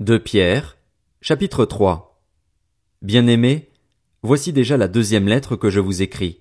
[0.00, 0.76] De Pierre,
[1.20, 2.20] chapitre 3
[3.00, 3.70] Bien-aimés,
[4.24, 6.40] voici déjà la deuxième lettre que je vous écris.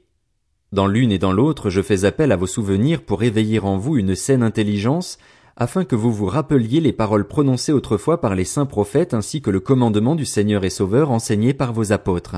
[0.71, 3.95] Dans l'une et dans l'autre, je fais appel à vos souvenirs pour éveiller en vous
[3.95, 5.19] une saine intelligence,
[5.55, 9.51] afin que vous vous rappeliez les paroles prononcées autrefois par les saints prophètes ainsi que
[9.51, 12.37] le commandement du Seigneur et Sauveur enseigné par vos apôtres.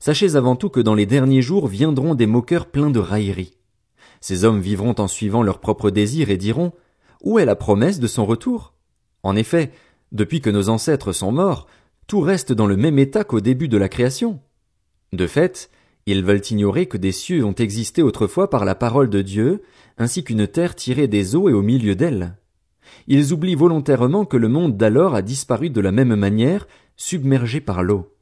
[0.00, 3.58] Sachez avant tout que dans les derniers jours viendront des moqueurs pleins de railleries.
[4.20, 6.72] Ces hommes vivront en suivant leurs propres désirs et diront,
[7.22, 8.74] Où est la promesse de son retour?
[9.22, 9.70] En effet,
[10.12, 11.66] depuis que nos ancêtres sont morts,
[12.06, 14.40] tout reste dans le même état qu'au début de la création.
[15.12, 15.70] De fait,
[16.06, 19.62] ils veulent ignorer que des cieux ont existé autrefois par la parole de Dieu,
[19.98, 22.36] ainsi qu'une terre tirée des eaux et au milieu d'elle.
[23.06, 26.66] Ils oublient volontairement que le monde d'alors a disparu de la même manière,
[26.96, 28.14] submergé par l'eau.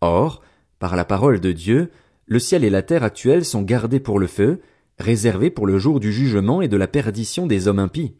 [0.00, 0.42] Or,
[0.78, 1.90] par la parole de Dieu,
[2.26, 4.60] le ciel et la terre actuels sont gardés pour le feu,
[4.98, 8.14] réservés pour le jour du jugement et de la perdition des hommes impies.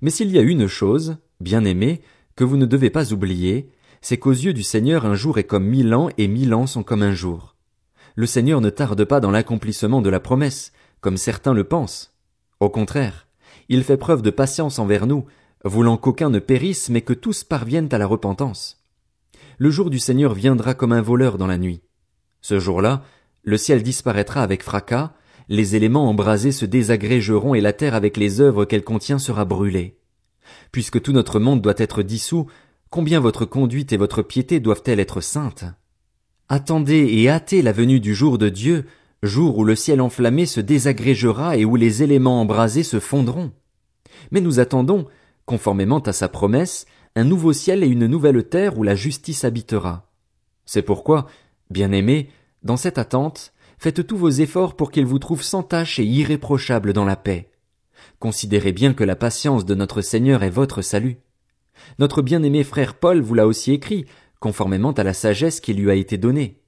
[0.00, 2.00] Mais s'il y a une chose, bien aimée,
[2.40, 3.68] que vous ne devez pas oublier,
[4.00, 6.82] c'est qu'aux yeux du Seigneur un jour est comme mille ans et mille ans sont
[6.82, 7.54] comme un jour.
[8.14, 12.16] Le Seigneur ne tarde pas dans l'accomplissement de la promesse, comme certains le pensent.
[12.58, 13.28] Au contraire,
[13.68, 15.26] il fait preuve de patience envers nous,
[15.64, 18.86] voulant qu'aucun ne périsse, mais que tous parviennent à la repentance.
[19.58, 21.82] Le jour du Seigneur viendra comme un voleur dans la nuit.
[22.40, 23.04] Ce jour-là,
[23.42, 25.12] le ciel disparaîtra avec fracas,
[25.50, 29.99] les éléments embrasés se désagrégeront et la terre avec les œuvres qu'elle contient sera brûlée.
[30.72, 32.46] Puisque tout notre monde doit être dissous,
[32.90, 35.64] combien votre conduite et votre piété doivent-elles être saintes?
[36.48, 38.86] Attendez et hâtez la venue du jour de Dieu,
[39.22, 43.52] jour où le ciel enflammé se désagrégera et où les éléments embrasés se fondront.
[44.30, 45.06] Mais nous attendons,
[45.46, 50.10] conformément à sa promesse, un nouveau ciel et une nouvelle terre où la justice habitera.
[50.64, 51.26] C'est pourquoi,
[51.70, 52.30] bien-aimés,
[52.62, 56.92] dans cette attente, faites tous vos efforts pour qu'il vous trouve sans tache et irréprochable
[56.92, 57.49] dans la paix.
[58.18, 61.18] Considérez bien que la patience de notre Seigneur est votre salut.
[61.98, 64.06] Notre bien-aimé frère Paul vous l'a aussi écrit,
[64.38, 66.60] conformément à la sagesse qui lui a été donnée.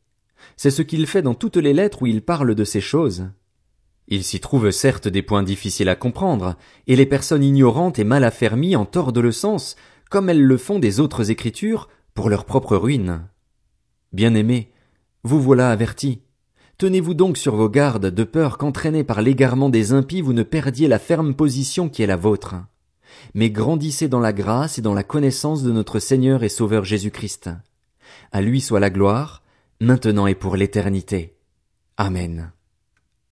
[0.57, 3.27] C'est ce qu'il fait dans toutes les lettres où il parle de ces choses.
[4.09, 6.57] Il s'y trouve certes des points difficiles à comprendre,
[6.87, 9.77] et les personnes ignorantes et mal affermies en tordent le sens,
[10.11, 13.27] comme elles le font des autres écritures, pour leur propre ruine.
[14.13, 14.71] Bien-aimés,
[15.23, 16.21] vous voilà avertis.
[16.83, 20.89] Tenez-vous donc sur vos gardes de peur qu'entraînés par l'égarement des impies vous ne perdiez
[20.89, 22.57] la ferme position qui est la vôtre.
[23.35, 27.51] Mais grandissez dans la grâce et dans la connaissance de notre Seigneur et Sauveur Jésus-Christ.
[28.33, 29.45] À lui soit la gloire,
[29.81, 31.37] maintenant et pour l'éternité.
[31.99, 32.51] Amen.